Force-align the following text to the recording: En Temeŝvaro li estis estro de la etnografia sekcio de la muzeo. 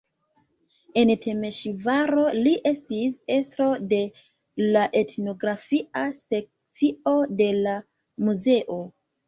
En 1.01 1.09
Temeŝvaro 1.25 2.23
li 2.47 2.53
estis 2.69 3.19
estro 3.37 3.69
de 3.93 4.01
la 4.73 4.87
etnografia 5.05 6.09
sekcio 6.25 7.17
de 7.45 7.53
la 7.63 7.79
muzeo. 8.27 8.83